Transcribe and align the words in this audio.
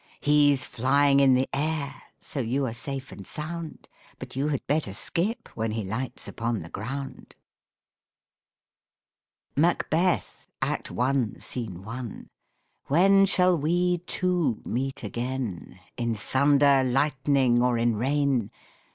He's 0.19 0.65
flying 0.65 1.19
in 1.19 1.35
the 1.35 1.47
air, 1.53 1.93
So 2.19 2.39
you 2.39 2.65
are 2.65 2.73
safe 2.73 3.11
and 3.11 3.23
sound; 3.23 3.87
But 4.17 4.35
you 4.35 4.47
had 4.47 4.65
better 4.65 4.93
skip 4.93 5.49
When 5.49 5.69
he 5.73 5.83
lights 5.83 6.27
upon 6.27 6.63
the 6.63 6.71
ground. 6.71 7.35
MACBETH 9.55 10.49
Act 10.59 10.91
I, 10.91 11.29
Scene 11.37 11.87
I. 11.87 12.25
"When 12.87 13.27
shall 13.27 13.55
we 13.55 13.99
'two' 13.99 14.63
meet 14.65 15.03
again 15.03 15.79
In 15.97 16.15
thunder, 16.15 16.83
lightning, 16.83 17.61
or 17.61 17.77
in 17.77 17.95
rain?" 17.95 18.49